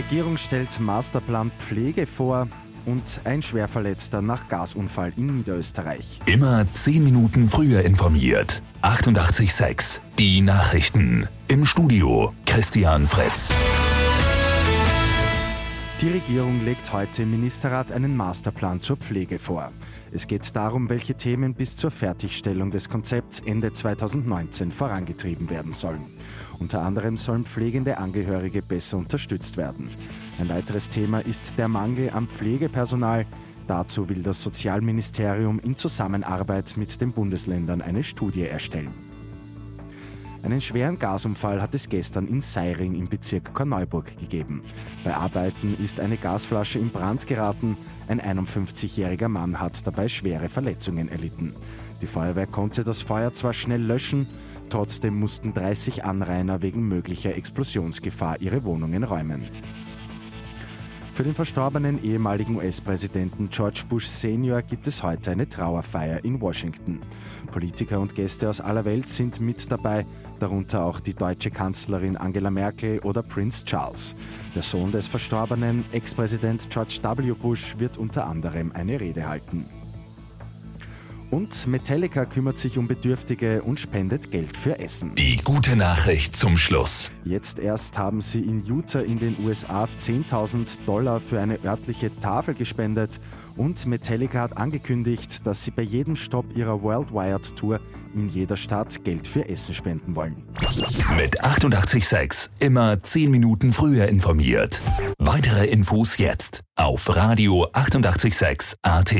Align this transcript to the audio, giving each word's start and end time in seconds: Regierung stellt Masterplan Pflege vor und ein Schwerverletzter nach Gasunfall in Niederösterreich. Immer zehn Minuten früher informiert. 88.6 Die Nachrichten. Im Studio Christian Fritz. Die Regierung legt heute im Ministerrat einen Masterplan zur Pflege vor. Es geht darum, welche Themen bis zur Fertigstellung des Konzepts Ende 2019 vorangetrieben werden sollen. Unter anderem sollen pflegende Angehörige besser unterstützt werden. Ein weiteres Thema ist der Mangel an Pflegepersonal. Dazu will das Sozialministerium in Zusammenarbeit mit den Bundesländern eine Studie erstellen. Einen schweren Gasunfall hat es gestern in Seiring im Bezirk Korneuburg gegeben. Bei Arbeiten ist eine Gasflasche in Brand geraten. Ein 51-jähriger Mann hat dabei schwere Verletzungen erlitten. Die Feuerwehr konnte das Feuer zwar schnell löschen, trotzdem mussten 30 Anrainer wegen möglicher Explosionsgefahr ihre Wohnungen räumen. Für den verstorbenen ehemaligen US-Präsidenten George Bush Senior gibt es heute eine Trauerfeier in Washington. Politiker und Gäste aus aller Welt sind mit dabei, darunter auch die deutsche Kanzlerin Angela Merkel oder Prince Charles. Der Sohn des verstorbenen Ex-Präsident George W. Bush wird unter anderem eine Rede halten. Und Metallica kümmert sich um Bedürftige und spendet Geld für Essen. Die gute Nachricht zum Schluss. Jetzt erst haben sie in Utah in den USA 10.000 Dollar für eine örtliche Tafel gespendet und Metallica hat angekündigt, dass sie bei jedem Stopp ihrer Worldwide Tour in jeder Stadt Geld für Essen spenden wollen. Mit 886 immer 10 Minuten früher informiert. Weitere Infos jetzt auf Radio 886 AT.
Regierung 0.00 0.38
stellt 0.38 0.80
Masterplan 0.80 1.52
Pflege 1.58 2.06
vor 2.06 2.48
und 2.86 3.20
ein 3.24 3.42
Schwerverletzter 3.42 4.22
nach 4.22 4.48
Gasunfall 4.48 5.12
in 5.18 5.36
Niederösterreich. 5.36 6.20
Immer 6.24 6.64
zehn 6.72 7.04
Minuten 7.04 7.48
früher 7.48 7.82
informiert. 7.82 8.62
88.6 8.80 10.00
Die 10.18 10.40
Nachrichten. 10.40 11.28
Im 11.48 11.66
Studio 11.66 12.32
Christian 12.46 13.06
Fritz. 13.06 13.52
Die 16.00 16.08
Regierung 16.08 16.64
legt 16.64 16.94
heute 16.94 17.24
im 17.24 17.30
Ministerrat 17.30 17.92
einen 17.92 18.16
Masterplan 18.16 18.80
zur 18.80 18.96
Pflege 18.96 19.38
vor. 19.38 19.70
Es 20.12 20.26
geht 20.26 20.56
darum, 20.56 20.88
welche 20.88 21.14
Themen 21.14 21.52
bis 21.52 21.76
zur 21.76 21.90
Fertigstellung 21.90 22.70
des 22.70 22.88
Konzepts 22.88 23.40
Ende 23.40 23.74
2019 23.74 24.72
vorangetrieben 24.72 25.50
werden 25.50 25.74
sollen. 25.74 26.06
Unter 26.58 26.80
anderem 26.80 27.18
sollen 27.18 27.44
pflegende 27.44 27.98
Angehörige 27.98 28.62
besser 28.62 28.96
unterstützt 28.96 29.58
werden. 29.58 29.90
Ein 30.38 30.48
weiteres 30.48 30.88
Thema 30.88 31.20
ist 31.20 31.58
der 31.58 31.68
Mangel 31.68 32.08
an 32.08 32.28
Pflegepersonal. 32.28 33.26
Dazu 33.66 34.08
will 34.08 34.22
das 34.22 34.42
Sozialministerium 34.42 35.60
in 35.60 35.76
Zusammenarbeit 35.76 36.78
mit 36.78 36.98
den 37.02 37.12
Bundesländern 37.12 37.82
eine 37.82 38.04
Studie 38.04 38.46
erstellen. 38.46 39.09
Einen 40.42 40.62
schweren 40.62 40.98
Gasunfall 40.98 41.60
hat 41.60 41.74
es 41.74 41.88
gestern 41.88 42.26
in 42.26 42.40
Seiring 42.40 42.94
im 42.94 43.08
Bezirk 43.08 43.52
Korneuburg 43.52 44.16
gegeben. 44.18 44.62
Bei 45.04 45.14
Arbeiten 45.14 45.76
ist 45.82 46.00
eine 46.00 46.16
Gasflasche 46.16 46.78
in 46.78 46.90
Brand 46.90 47.26
geraten. 47.26 47.76
Ein 48.08 48.20
51-jähriger 48.20 49.28
Mann 49.28 49.60
hat 49.60 49.86
dabei 49.86 50.08
schwere 50.08 50.48
Verletzungen 50.48 51.08
erlitten. 51.08 51.54
Die 52.00 52.06
Feuerwehr 52.06 52.46
konnte 52.46 52.84
das 52.84 53.02
Feuer 53.02 53.34
zwar 53.34 53.52
schnell 53.52 53.82
löschen, 53.82 54.26
trotzdem 54.70 55.20
mussten 55.20 55.52
30 55.52 56.04
Anrainer 56.04 56.62
wegen 56.62 56.88
möglicher 56.88 57.34
Explosionsgefahr 57.36 58.40
ihre 58.40 58.64
Wohnungen 58.64 59.04
räumen. 59.04 59.42
Für 61.20 61.24
den 61.24 61.34
verstorbenen 61.34 62.02
ehemaligen 62.02 62.56
US-Präsidenten 62.56 63.50
George 63.50 63.82
Bush 63.86 64.06
Senior 64.06 64.62
gibt 64.62 64.86
es 64.86 65.02
heute 65.02 65.32
eine 65.32 65.46
Trauerfeier 65.46 66.24
in 66.24 66.40
Washington. 66.40 66.98
Politiker 67.52 68.00
und 68.00 68.14
Gäste 68.14 68.48
aus 68.48 68.62
aller 68.62 68.86
Welt 68.86 69.10
sind 69.10 69.38
mit 69.38 69.70
dabei, 69.70 70.06
darunter 70.38 70.82
auch 70.82 70.98
die 70.98 71.12
deutsche 71.12 71.50
Kanzlerin 71.50 72.16
Angela 72.16 72.50
Merkel 72.50 73.00
oder 73.00 73.22
Prince 73.22 73.66
Charles. 73.66 74.16
Der 74.54 74.62
Sohn 74.62 74.92
des 74.92 75.08
verstorbenen 75.08 75.84
Ex-Präsident 75.92 76.70
George 76.70 77.00
W. 77.02 77.32
Bush 77.32 77.74
wird 77.76 77.98
unter 77.98 78.26
anderem 78.26 78.72
eine 78.72 78.98
Rede 78.98 79.28
halten. 79.28 79.66
Und 81.30 81.68
Metallica 81.68 82.24
kümmert 82.24 82.58
sich 82.58 82.76
um 82.76 82.88
Bedürftige 82.88 83.62
und 83.62 83.78
spendet 83.78 84.32
Geld 84.32 84.56
für 84.56 84.80
Essen. 84.80 85.14
Die 85.14 85.36
gute 85.36 85.76
Nachricht 85.76 86.36
zum 86.36 86.56
Schluss. 86.56 87.12
Jetzt 87.24 87.60
erst 87.60 87.96
haben 87.96 88.20
sie 88.20 88.40
in 88.40 88.64
Utah 88.66 89.00
in 89.00 89.18
den 89.18 89.36
USA 89.44 89.88
10.000 89.98 90.84
Dollar 90.86 91.20
für 91.20 91.40
eine 91.40 91.62
örtliche 91.64 92.10
Tafel 92.18 92.54
gespendet 92.54 93.20
und 93.56 93.86
Metallica 93.86 94.40
hat 94.40 94.56
angekündigt, 94.56 95.46
dass 95.46 95.64
sie 95.64 95.70
bei 95.70 95.82
jedem 95.82 96.16
Stopp 96.16 96.56
ihrer 96.56 96.82
Worldwide 96.82 97.54
Tour 97.54 97.80
in 98.14 98.28
jeder 98.28 98.56
Stadt 98.56 99.04
Geld 99.04 99.28
für 99.28 99.48
Essen 99.48 99.74
spenden 99.74 100.16
wollen. 100.16 100.42
Mit 101.16 101.44
886 101.44 102.50
immer 102.58 103.00
10 103.00 103.30
Minuten 103.30 103.72
früher 103.72 104.08
informiert. 104.08 104.82
Weitere 105.18 105.66
Infos 105.66 106.18
jetzt 106.18 106.62
auf 106.74 107.14
Radio 107.14 107.68
886 107.72 108.78
AT. 108.82 109.14